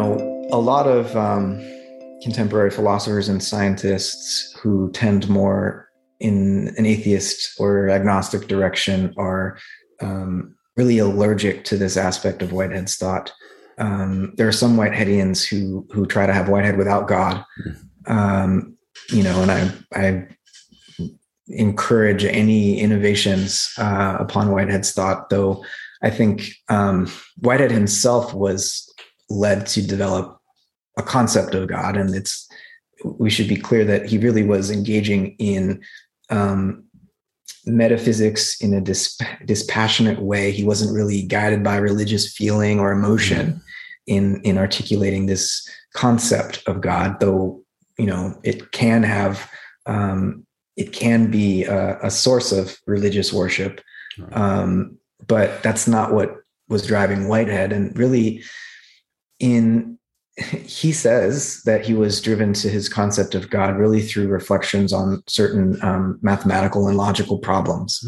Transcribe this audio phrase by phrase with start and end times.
[0.00, 1.60] know, a lot of um,
[2.22, 5.88] contemporary philosophers and scientists who tend more
[6.18, 9.58] in an atheist or agnostic direction are
[10.00, 13.32] um, really allergic to this aspect of Whitehead's thought.
[13.78, 17.44] Um, there are some Whiteheadians who who try to have Whitehead without God,
[18.06, 18.76] um,
[19.08, 20.28] you know, and I I
[21.48, 25.30] encourage any innovations uh, upon Whitehead's thought.
[25.30, 25.64] Though
[26.02, 28.89] I think um, Whitehead himself was
[29.30, 30.38] led to develop
[30.98, 32.48] a concept of God, and it's
[33.04, 35.82] we should be clear that he really was engaging in
[36.28, 36.84] um,
[37.64, 40.50] metaphysics in a dis- dispassionate way.
[40.50, 43.60] He wasn't really guided by religious feeling or emotion
[44.06, 47.62] in in articulating this concept of God, though
[47.98, 49.50] you know it can have
[49.86, 53.80] um, it can be a, a, source of religious worship,
[54.32, 56.36] um, but that's not what
[56.68, 57.72] was driving Whitehead.
[57.72, 58.42] And really,
[59.40, 59.98] in
[60.40, 65.22] he says that he was driven to his concept of God really through reflections on
[65.26, 68.02] certain um, mathematical and logical problems.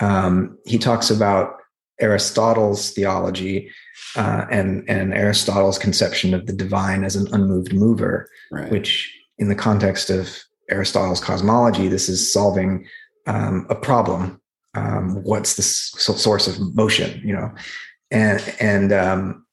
[0.00, 0.06] Mm.
[0.06, 1.56] Um, he talks about
[2.00, 3.70] Aristotle's theology
[4.16, 8.70] uh, and and Aristotle's conception of the divine as an unmoved mover, right.
[8.70, 10.38] which in the context of
[10.70, 12.86] Aristotle's cosmology, this is solving
[13.26, 14.40] um, a problem.
[14.74, 17.20] Um, what's the source of motion?
[17.24, 17.54] You know,
[18.10, 19.45] and and um,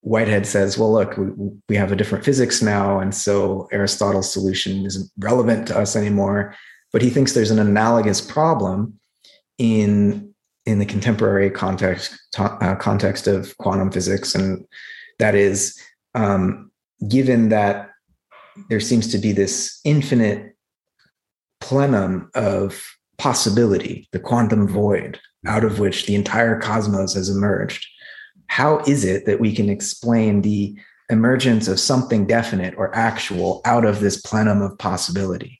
[0.00, 1.26] Whitehead says, well, look, we,
[1.68, 2.98] we have a different physics now.
[2.98, 6.54] And so Aristotle's solution isn't relevant to us anymore.
[6.92, 8.98] But he thinks there's an analogous problem
[9.58, 14.34] in, in the contemporary context, uh, context of quantum physics.
[14.34, 14.64] And
[15.18, 15.78] that is,
[16.14, 16.70] um,
[17.08, 17.90] given that
[18.70, 20.56] there seems to be this infinite
[21.60, 22.82] plenum of
[23.18, 27.86] possibility, the quantum void, out of which the entire cosmos has emerged
[28.48, 30.76] how is it that we can explain the
[31.10, 35.58] emergence of something definite or actual out of this plenum of possibility?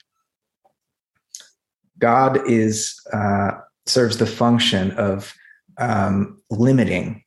[1.98, 3.52] God is uh,
[3.86, 5.34] serves the function of
[5.78, 7.24] um, limiting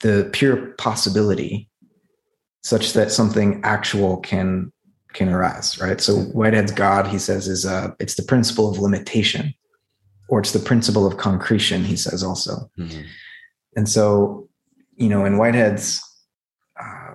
[0.00, 1.68] the pure possibility
[2.62, 4.72] such that something actual can
[5.12, 9.54] can arise right so whitehead's god he says is uh it's the principle of limitation
[10.28, 13.02] or it's the principle of concretion he says also mm-hmm.
[13.76, 14.48] And so,
[14.96, 16.02] you know, in Whitehead's
[16.80, 17.14] uh,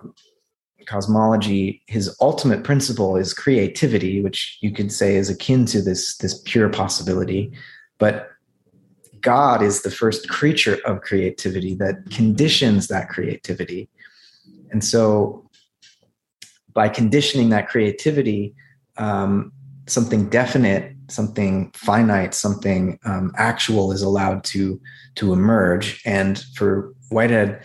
[0.85, 6.41] cosmology, his ultimate principle is creativity, which you could say is akin to this, this
[6.45, 7.51] pure possibility.
[7.97, 8.29] But
[9.21, 13.89] God is the first creature of creativity that conditions that creativity.
[14.71, 15.47] And so,
[16.73, 18.55] by conditioning that creativity,
[18.97, 19.51] um,
[19.87, 24.79] something definite something finite, something um, actual is allowed to
[25.15, 26.01] to emerge.
[26.05, 27.61] And for Whitehead,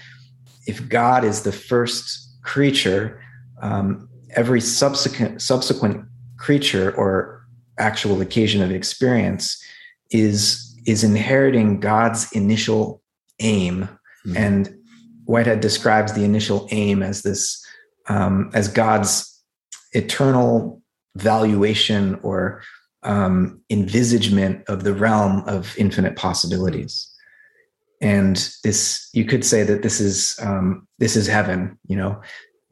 [0.67, 3.21] if God is the first creature,
[3.62, 6.05] um, every subsequent subsequent
[6.39, 7.47] creature or
[7.79, 9.62] actual occasion of experience
[10.11, 13.03] is is inheriting God's initial
[13.41, 13.89] aim.
[14.27, 14.37] Mm-hmm.
[14.37, 14.75] And
[15.25, 17.65] Whitehead describes the initial aim as this
[18.09, 19.33] um, as God's
[19.93, 20.83] eternal
[21.17, 22.62] valuation or
[23.03, 27.12] um, envisagement of the realm of infinite possibilities.
[28.01, 32.21] And this you could say that this is um, this is heaven you know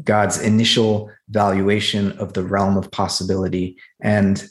[0.03, 3.77] god's initial valuation of the realm of possibility.
[4.01, 4.45] And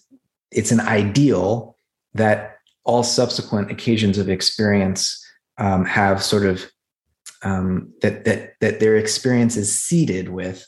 [0.51, 1.77] it's an ideal
[2.13, 5.19] that all subsequent occasions of experience
[5.57, 6.69] um, have sort of
[7.43, 10.65] um, that that that their experience is seeded with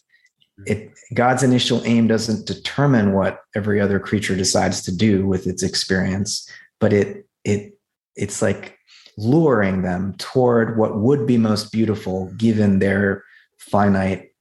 [0.66, 5.64] it god's initial aim doesn't determine what every other creature decides to do with its
[5.64, 6.50] experience
[6.80, 7.78] but it it
[8.16, 8.78] it's like
[9.18, 13.24] luring them toward what would be most beautiful given their
[13.58, 14.32] finite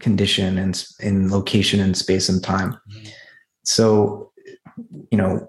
[0.00, 2.76] condition and in location and space and time.
[3.64, 4.32] So
[5.10, 5.48] you know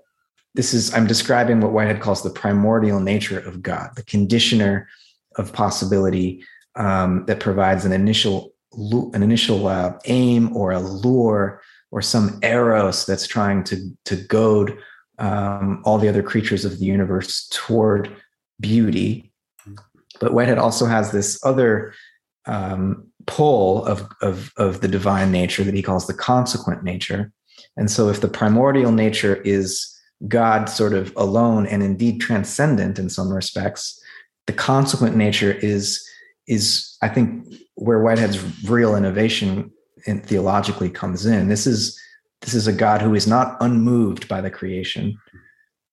[0.54, 4.88] this is i'm describing what whitehead calls the primordial nature of god the conditioner
[5.38, 6.44] of possibility
[6.76, 8.54] um, that provides an initial
[9.14, 11.62] an initial uh, aim or a lure
[11.92, 14.78] or some eros that's trying to to goad
[15.20, 18.16] um, all the other creatures of the universe toward
[18.60, 19.32] beauty.
[20.20, 21.94] But Whitehead also has this other
[22.46, 27.32] um, pull of, of, of the divine nature that he calls the consequent nature.
[27.78, 29.92] And so, if the primordial nature is
[30.28, 34.00] God sort of alone and indeed transcendent in some respects,
[34.48, 36.06] the consequent nature is
[36.48, 39.72] is I think where Whitehead's real innovation
[40.06, 41.50] in theologically comes in.
[41.50, 42.00] This is
[42.42, 45.18] this is a God who is not unmoved by the creation,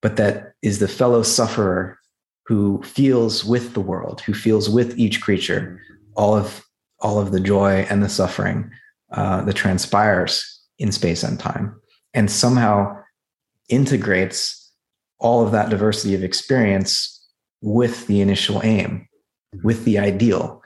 [0.03, 1.99] but that is the fellow sufferer
[2.47, 5.81] who feels with the world, who feels with each creature
[6.15, 6.65] all of
[7.01, 8.71] all of the joy and the suffering
[9.13, 11.75] uh, that transpires in space and time,
[12.15, 12.97] and somehow
[13.69, 14.71] integrates
[15.19, 17.27] all of that diversity of experience
[17.61, 19.09] with the initial aim,
[19.63, 20.62] with the ideal.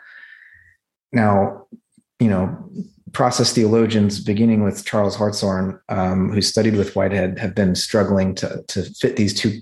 [1.12, 1.66] Now,
[2.18, 2.56] you know,
[3.12, 8.62] process theologians, beginning with Charles Hartshorne, um, who studied with Whitehead, have been struggling to
[8.68, 9.60] to fit these two,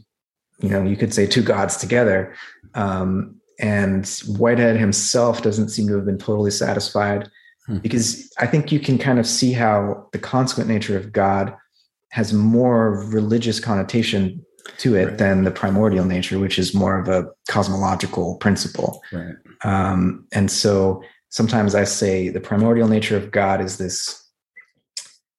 [0.60, 2.34] you know, you could say two gods together.
[2.74, 7.30] Um, and Whitehead himself doesn't seem to have been totally satisfied
[7.66, 7.78] hmm.
[7.78, 11.54] because I think you can kind of see how the consequent nature of God
[12.10, 14.44] has more religious connotation
[14.78, 15.18] to it right.
[15.18, 19.02] than the primordial nature, which is more of a cosmological principle.
[19.12, 19.34] Right.
[19.62, 21.02] Um, and so
[21.34, 24.24] sometimes I say the primordial nature of God is this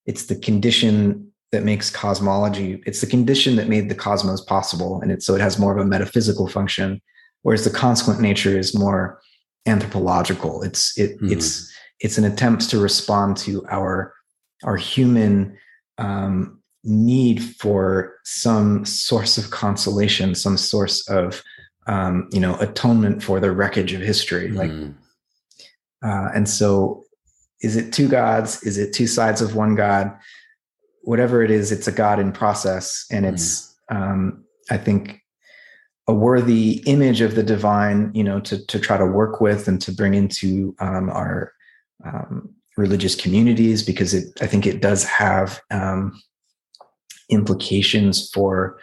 [0.06, 5.02] it's the condition that makes cosmology, it's the condition that made the cosmos possible.
[5.02, 7.02] And it, so it has more of a metaphysical function,
[7.44, 9.22] whereas the consequent nature is more
[9.66, 10.64] anthropological.
[10.64, 11.32] It's it mm-hmm.
[11.32, 14.14] it's it's an attempt to respond to our
[14.66, 15.58] our human
[15.98, 21.42] um, need for some source of consolation, some source of
[21.88, 24.50] um, you know atonement for the wreckage of history.
[24.50, 24.56] Mm.
[24.58, 24.96] Like,
[26.04, 27.04] uh, and so,
[27.62, 28.62] is it two gods?
[28.64, 30.16] Is it two sides of one God?
[31.04, 33.96] Whatever it is, it's a God in process, and it's mm.
[33.96, 35.22] um, I think
[36.08, 38.12] a worthy image of the divine.
[38.14, 41.54] You know, to to try to work with and to bring into um, our
[42.06, 46.20] um, religious communities because it I think it does have um,
[47.30, 48.80] implications for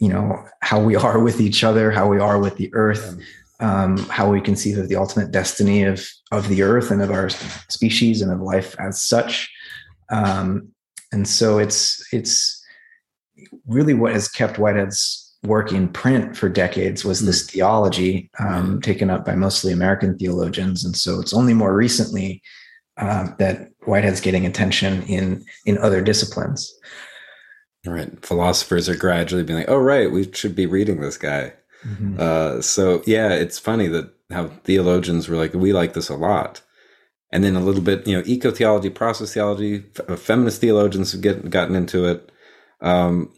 [0.00, 3.16] you know how we are with each other how we are with the earth
[3.62, 7.30] um, how we conceive of the ultimate destiny of of the earth and of our
[7.68, 9.50] species and of life as such
[10.10, 10.68] um,
[11.12, 12.62] and so it's it's
[13.66, 17.50] really what has kept whitehead's work in print for decades was this mm.
[17.50, 18.82] theology um, mm.
[18.82, 22.42] taken up by mostly american theologians and so it's only more recently
[22.98, 26.74] uh, that whitehead's getting attention in in other disciplines
[27.84, 28.24] Right.
[28.24, 31.52] Philosophers are gradually being like, oh, right, we should be reading this guy.
[31.86, 32.16] Mm-hmm.
[32.18, 36.62] Uh, so, yeah, it's funny that how theologians were like, we like this a lot.
[37.30, 41.12] And then a little bit, you know, eco theology, process theology, f- uh, feminist theologians
[41.12, 42.30] have get, gotten into it.
[42.80, 43.32] Um,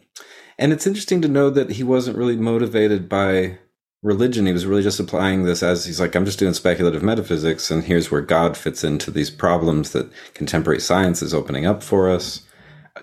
[0.59, 3.59] and it's interesting to know that he wasn't really motivated by
[4.03, 4.47] religion.
[4.47, 7.83] He was really just applying this as he's like, I'm just doing speculative metaphysics, and
[7.83, 12.43] here's where God fits into these problems that contemporary science is opening up for us.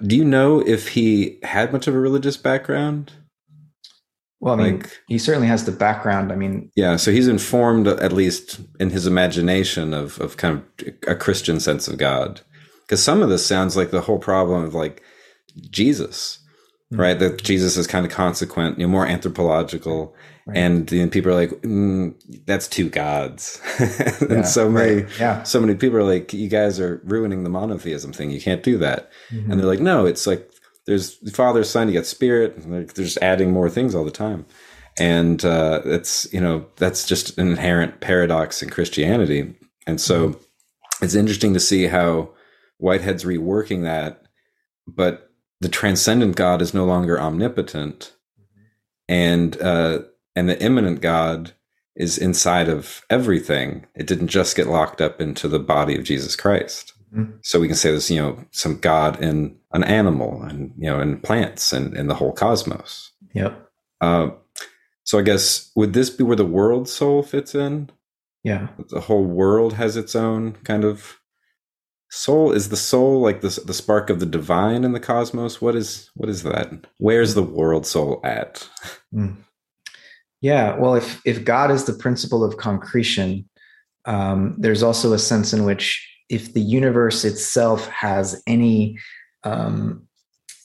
[0.06, 3.14] Do you know if he had much of a religious background?
[4.42, 6.32] Well, I mean, like, he certainly has the background.
[6.32, 10.94] I mean, yeah, so he's informed, at least in his imagination, of of kind of
[11.08, 12.42] a Christian sense of God.
[12.82, 15.04] Because some of this sounds like the whole problem of like
[15.70, 16.40] Jesus,
[16.92, 17.00] mm-hmm.
[17.00, 17.20] right?
[17.20, 20.16] That Jesus is kind of consequent, you know, more anthropological.
[20.48, 20.58] Right.
[20.58, 22.16] And people are like, mm,
[22.48, 23.62] "That's two gods,"
[24.22, 25.20] and yeah, so many, right.
[25.20, 28.32] yeah, so many people are like, "You guys are ruining the monotheism thing.
[28.32, 29.52] You can't do that." Mm-hmm.
[29.52, 30.52] And they're like, "No, it's like
[30.86, 32.56] there's the Father, Son, you got Spirit.
[32.57, 34.45] they're, just adding more things all the time."
[35.00, 39.56] And uh, it's you know that's just an inherent paradox in Christianity.
[39.88, 40.39] And so
[41.01, 42.31] it's interesting to see how
[42.78, 44.24] Whitehead's reworking that,
[44.88, 48.16] but the transcendent God is no longer omnipotent,
[49.07, 50.00] and uh,
[50.36, 51.53] and the immanent God
[51.96, 53.86] is inside of everything.
[53.96, 56.94] It didn't just get locked up into the body of Jesus Christ.
[57.13, 57.38] Mm-hmm.
[57.44, 61.00] So we can say there's, you know, some God in an animal and, you know,
[61.00, 63.12] in plants and in the whole cosmos.
[63.34, 63.70] Yep.
[64.00, 64.30] Uh,
[65.03, 67.89] so I guess, would this be where the world soul fits in?
[68.44, 68.68] Yeah.
[68.89, 71.18] The whole world has its own kind of
[72.10, 72.51] soul.
[72.51, 75.62] Is the soul like the, the spark of the divine in the cosmos?
[75.62, 76.88] What is, what is that?
[76.98, 78.68] Where's the world soul at?
[79.13, 79.38] Mm.
[80.44, 83.48] Yeah, well, if if God is the principle of concretion,
[84.06, 88.98] um, there's also a sense in which if the universe itself has any
[89.44, 90.08] um,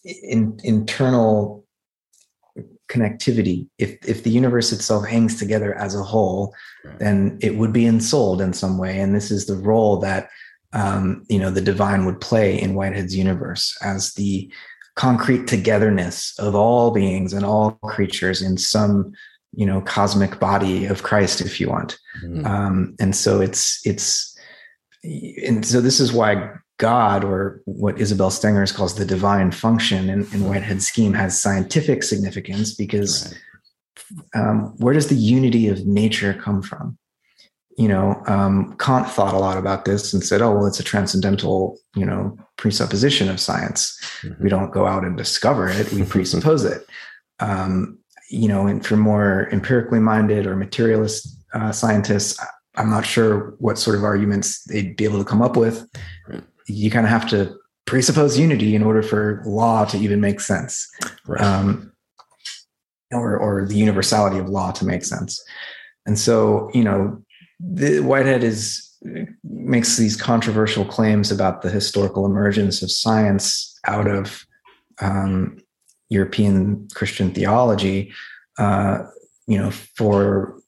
[0.05, 1.67] in, internal
[2.89, 6.55] connectivity, if if the universe itself hangs together as a whole,
[6.85, 6.99] right.
[7.01, 10.29] then it would be ensouled in some way, and this is the role that
[10.73, 14.51] um, you know the divine would play in Whitehead's universe as the
[14.95, 19.13] concrete togetherness of all beings and all creatures in some
[19.53, 22.47] you know cosmic body of christ if you want mm-hmm.
[22.47, 24.36] um, and so it's it's
[25.47, 30.21] and so this is why god or what isabel stengers calls the divine function in,
[30.33, 33.35] in whitehead's scheme has scientific significance because
[34.35, 34.43] right.
[34.43, 36.99] um, where does the unity of nature come from?
[37.79, 40.85] You know um, kant thought a lot about this and said oh well it's a
[40.85, 43.99] transcendental you know presupposition of science.
[44.23, 44.43] Mm-hmm.
[44.43, 45.93] we don't go out and discover it.
[45.93, 46.87] We presuppose it.
[47.39, 47.99] Um,
[48.31, 52.41] you know, and for more empirically minded or materialist uh, scientists,
[52.77, 55.89] I'm not sure what sort of arguments they'd be able to come up with.
[56.29, 56.43] Right.
[56.67, 57.57] You kind of have to
[57.87, 60.89] presuppose unity in order for law to even make sense,
[61.27, 61.41] Right.
[61.41, 61.93] um,
[63.13, 65.43] or or the universality of law to make sense.
[66.07, 67.23] And so, you know,
[67.61, 68.83] the Whitehead is
[69.45, 74.45] makes these controversial claims about the historical emergence of science out of
[75.01, 75.59] um,
[76.09, 78.13] European Christian theology,
[78.59, 78.99] uh,
[79.47, 80.61] you know, for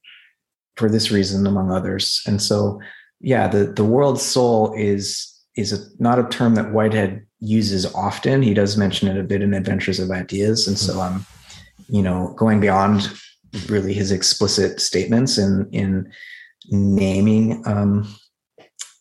[0.79, 2.23] for this reason, among others.
[2.27, 2.81] And so,
[3.21, 8.43] yeah, the the world soul is is a, not a term that Whitehead uses often.
[8.43, 11.27] He does mention it a bit in Adventures of Ideas, and so I'm,
[11.89, 13.11] you know, going beyond
[13.69, 16.11] really his explicit statements in in
[16.71, 18.15] naming um,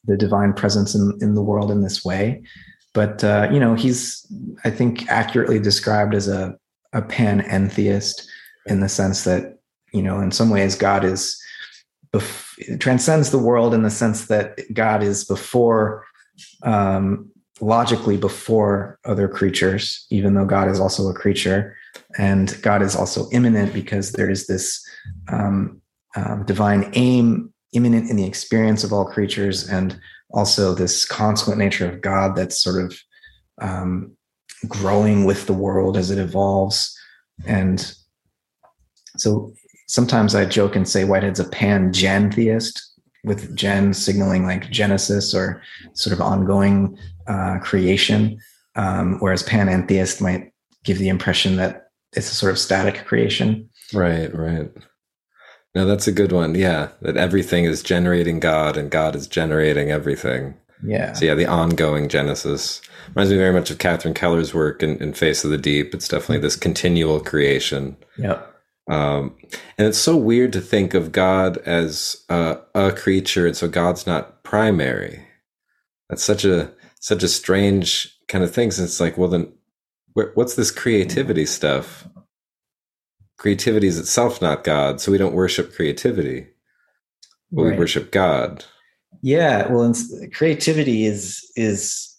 [0.05, 2.41] the divine presence in in the world in this way.
[2.93, 4.25] But uh, you know, he's
[4.63, 6.57] I think accurately described as a
[6.93, 8.25] a panentheist
[8.65, 9.59] in the sense that
[9.93, 11.39] you know, in some ways, God is
[12.13, 16.05] bef- transcends the world in the sense that God is before
[16.63, 17.29] um,
[17.61, 21.75] logically before other creatures, even though God is also a creature,
[22.17, 24.85] and God is also immanent because there is this
[25.29, 25.81] um,
[26.15, 29.99] um, divine aim immanent in the experience of all creatures, and
[30.31, 32.97] also this consequent nature of God that's sort of
[33.61, 34.15] um,
[34.67, 36.95] growing with the world as it evolves,
[37.45, 37.93] and
[39.17, 39.53] so
[39.87, 42.87] sometimes I joke and say Whitehead's a pan gen theist,
[43.23, 45.61] with gen signaling like Genesis or
[45.93, 48.39] sort of ongoing uh, creation,
[48.75, 50.51] um, whereas panentheist might
[50.83, 53.69] give the impression that it's a sort of static creation.
[53.93, 54.71] Right, right.
[55.75, 56.55] No, that's a good one.
[56.55, 60.55] Yeah, that everything is generating God and God is generating everything.
[60.83, 61.13] Yeah.
[61.13, 65.13] So yeah, the ongoing Genesis reminds me very much of Catherine Keller's work in, in
[65.13, 65.93] Face of the Deep.
[65.93, 67.97] It's definitely this continual creation.
[68.17, 68.56] Yep.
[68.89, 69.35] Um,
[69.77, 74.07] and it's so weird to think of God as uh, a creature, and so God's
[74.07, 75.25] not primary.
[76.09, 78.71] That's such a such a strange kind of thing.
[78.71, 79.51] Since it's like, well, then
[80.13, 82.07] wh- what's this creativity stuff?
[83.37, 86.47] Creativity is itself not God, so we don't worship creativity,
[87.51, 88.63] but we worship God.
[89.21, 89.71] Yeah.
[89.71, 89.93] Well,
[90.33, 92.15] creativity is is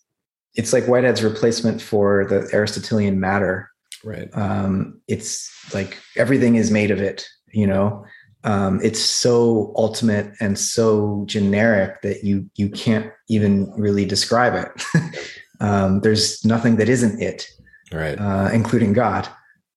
[0.54, 3.67] it's like Whitehead's replacement for the Aristotelian matter.
[4.04, 4.28] Right.
[4.32, 7.28] Um, it's like everything is made of it.
[7.52, 8.04] You know,
[8.44, 15.28] um, it's so ultimate and so generic that you you can't even really describe it.
[15.60, 17.46] um, there's nothing that isn't it.
[17.92, 18.18] Right.
[18.20, 19.28] uh, including God.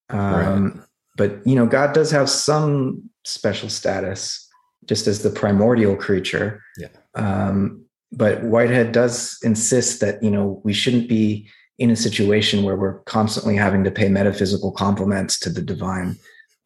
[0.10, 0.84] Um,
[1.18, 4.48] But you know, God does have some special status,
[4.86, 6.62] just as the primordial creature.
[6.78, 6.88] Yeah.
[7.16, 11.50] Um, but Whitehead does insist that you know we shouldn't be
[11.82, 16.16] in a situation where we're constantly having to pay metaphysical compliments to the divine.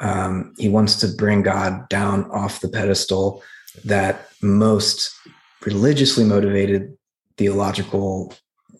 [0.01, 3.41] Um, he wants to bring God down off the pedestal
[3.85, 5.17] that most
[5.65, 6.97] religiously motivated
[7.37, 8.33] theological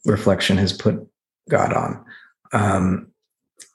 [0.04, 1.08] reflection has put
[1.50, 2.06] God on.
[2.52, 3.08] Um,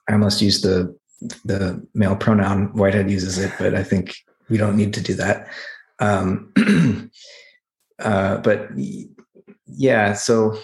[0.07, 0.95] I must use the
[1.43, 2.67] the male pronoun.
[2.77, 4.15] Whitehead uses it, but I think
[4.49, 5.47] we don't need to do that.
[5.99, 6.53] Um,
[7.99, 8.69] uh, but
[9.65, 10.59] yeah, so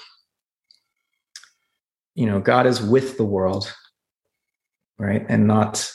[2.18, 3.72] you know, God is with the world,
[4.98, 5.90] right, and not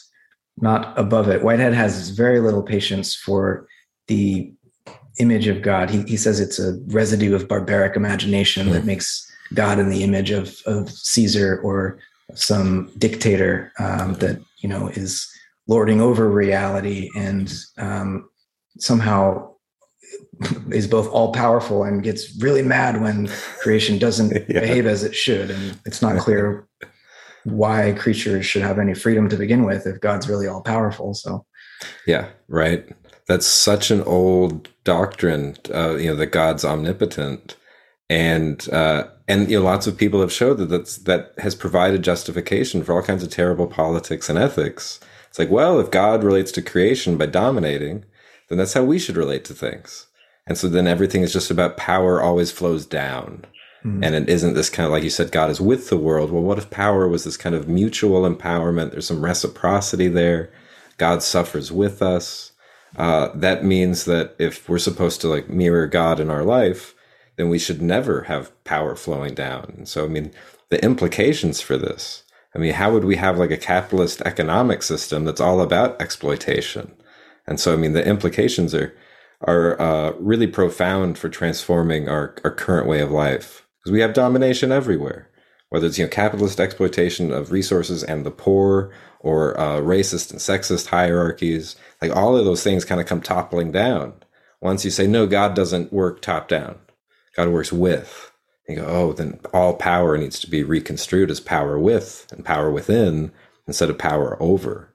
[0.57, 1.43] not above it.
[1.43, 3.67] Whitehead has very little patience for
[4.07, 4.53] the
[5.19, 5.91] image of God.
[5.91, 10.31] He, he says it's a residue of barbaric imagination that makes God in the image
[10.31, 11.99] of of Caesar or
[12.35, 15.29] some dictator um, that you know is
[15.67, 18.29] lording over reality and um,
[18.79, 19.52] somehow
[20.71, 23.29] is both all powerful and gets really mad when
[23.61, 24.61] creation doesn't Yeah.
[24.61, 26.67] behave as it should and it's not clear
[27.45, 31.45] why creatures should have any freedom to begin with if god's really all powerful so
[32.07, 32.89] Yeah, right.
[33.29, 37.57] That's such an old doctrine, uh, you know, that God's omnipotent,
[38.11, 42.03] and uh, and you know, lots of people have showed that that's that has provided
[42.03, 45.01] justification for all kinds of terrible politics and ethics.
[45.29, 48.05] It's like, well, if God relates to creation by dominating,
[48.53, 50.07] then that's how we should relate to things.
[50.47, 53.47] And so then everything is just about power always flows down.
[53.83, 54.05] Mm.
[54.05, 56.31] And it isn't this kind of like you said, God is with the world.
[56.31, 58.91] Well, what if power was this kind of mutual empowerment?
[58.91, 60.53] There's some reciprocity there.
[60.99, 62.53] God suffers with us.
[62.97, 66.95] Uh, that means that if we're supposed to like mirror God in our life,
[67.37, 69.73] then we should never have power flowing down.
[69.79, 70.31] And so, I mean,
[70.69, 72.23] the implications for this.
[72.55, 76.93] I mean, how would we have like a capitalist economic system that's all about exploitation?
[77.47, 78.95] And so, I mean, the implications are
[79.45, 84.15] are uh, really profound for transforming our, our current way of life because we have
[84.15, 85.29] domination everywhere,
[85.71, 90.41] whether it's you know capitalist exploitation of resources and the poor, or uh, racist and
[90.41, 91.77] sexist hierarchies.
[92.01, 94.15] Like all of those things kind of come toppling down
[94.63, 96.79] once you say no, God doesn't work top down.
[97.37, 98.31] God works with.
[98.69, 102.71] You go, oh, then all power needs to be reconstrued as power with and power
[102.71, 103.33] within
[103.67, 104.95] instead of power over.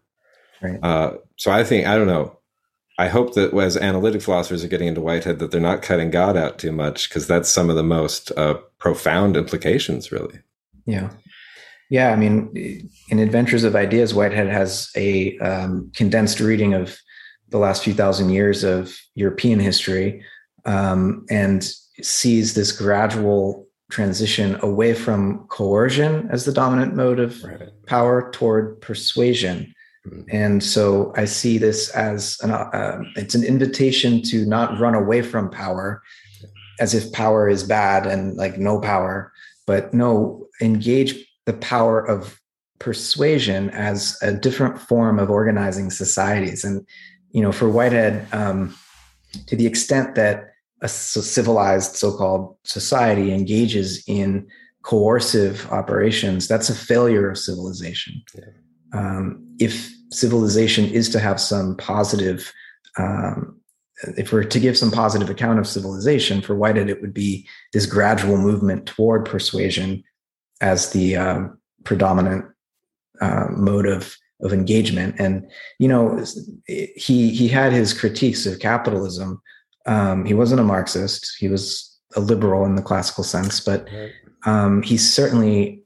[0.62, 0.80] Right.
[0.82, 2.37] Uh, so I think I don't know.
[2.98, 6.36] I hope that as analytic philosophers are getting into Whitehead, that they're not cutting God
[6.36, 10.40] out too much because that's some of the most uh, profound implications, really.
[10.86, 11.12] Yeah.
[11.90, 12.12] Yeah.
[12.12, 16.98] I mean, in Adventures of Ideas, Whitehead has a um, condensed reading of
[17.50, 20.24] the last few thousand years of European history
[20.66, 27.70] um, and sees this gradual transition away from coercion as the dominant mode of right.
[27.86, 29.74] power toward persuasion
[30.30, 35.22] and so I see this as an uh, it's an invitation to not run away
[35.22, 36.02] from power,
[36.80, 39.32] as if power is bad and like no power,
[39.66, 42.40] but no engage the power of
[42.80, 46.64] persuasion as a different form of organizing societies.
[46.64, 46.86] And
[47.32, 48.76] you know, for Whitehead, um,
[49.48, 54.48] to the extent that a civilized so-called society engages in
[54.84, 58.22] coercive operations, that's a failure of civilization.
[58.36, 58.44] Yeah.
[58.94, 62.54] Um, if civilization is to have some positive
[62.98, 63.60] um,
[64.16, 67.86] if we're to give some positive account of civilization for whitehead it would be this
[67.86, 70.04] gradual movement toward persuasion
[70.62, 72.46] as the um, predominant
[73.22, 75.16] uh, mode of of engagement?
[75.20, 75.50] And
[75.80, 76.24] you know
[76.68, 79.42] he he had his critiques of capitalism.
[79.86, 81.36] Um, he wasn't a marxist.
[81.40, 83.88] He was a liberal in the classical sense but
[84.46, 85.84] um, he certainly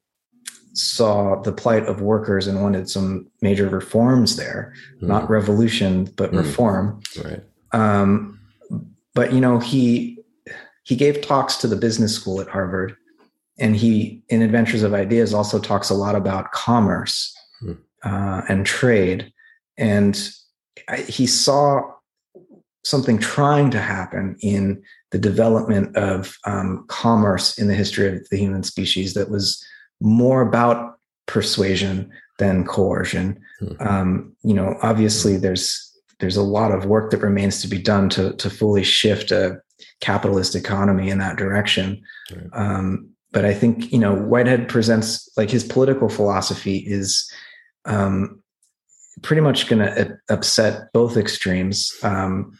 [0.73, 5.07] saw the plight of workers and wanted some major reforms there, mm.
[5.07, 6.37] not revolution, but mm.
[6.37, 7.01] reform.
[7.23, 7.43] Right.
[7.71, 8.39] Um,
[9.13, 10.19] but you know, he
[10.83, 12.95] he gave talks to the business school at Harvard,
[13.59, 17.77] and he, in Adventures of Ideas, also talks a lot about commerce mm.
[18.03, 19.31] uh, and trade,
[19.77, 20.31] and
[21.07, 21.81] he saw
[22.83, 24.81] something trying to happen in
[25.11, 29.63] the development of um, commerce in the history of the human species that was
[30.01, 33.39] more about persuasion than coercion.
[33.61, 33.87] Mm-hmm.
[33.87, 35.87] Um, you know, obviously there's
[36.19, 39.61] there's a lot of work that remains to be done to to fully shift a
[40.01, 42.01] capitalist economy in that direction.
[42.31, 42.47] Right.
[42.53, 47.31] Um, but I think you know Whitehead presents like his political philosophy is
[47.85, 48.41] um,
[49.21, 52.57] pretty much going to upset both extremes um,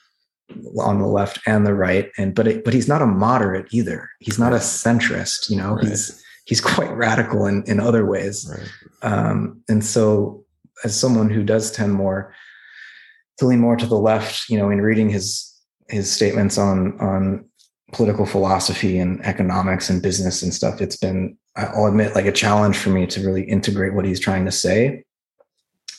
[0.79, 2.09] on the left and the right.
[2.17, 4.09] And but it, but he's not a moderate either.
[4.19, 5.49] He's not a centrist.
[5.49, 5.85] You know, right.
[5.85, 8.49] he's he's quite radical in, in other ways.
[8.49, 9.11] Right.
[9.11, 10.43] Um, and so
[10.83, 12.33] as someone who does tend more
[13.37, 15.47] to lean more to the left, you know, in reading his
[15.89, 17.45] his statements on on
[17.91, 22.77] political philosophy and economics and business and stuff, it's been, I'll admit, like a challenge
[22.77, 25.03] for me to really integrate what he's trying to say.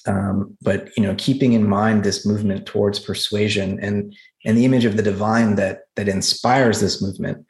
[0.06, 4.84] Um, but you know, keeping in mind this movement towards persuasion and and the image
[4.84, 7.46] of the divine that that inspires this movement,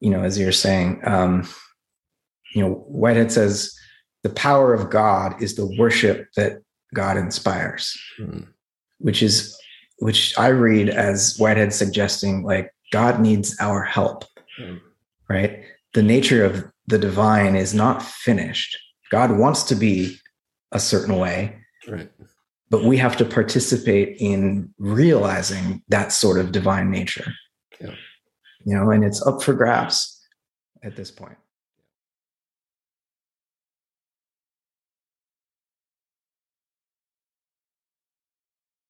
[0.00, 1.48] you know, as you're saying, um,
[2.54, 3.74] you know, Whitehead says
[4.22, 6.62] the power of God is the worship that
[6.94, 8.46] God inspires, mm.
[8.98, 9.56] which is
[9.98, 14.24] which I read as Whitehead suggesting like God needs our help,
[14.60, 14.80] mm.
[15.28, 15.62] right?
[15.94, 18.76] The nature of the divine is not finished.
[19.10, 20.18] God wants to be
[20.72, 21.56] a certain way,
[21.88, 22.10] right?
[22.70, 27.30] But we have to participate in realizing that sort of divine nature.
[27.78, 27.94] Yeah.
[28.64, 30.18] You know, and it's up for grabs
[30.82, 31.36] at this point.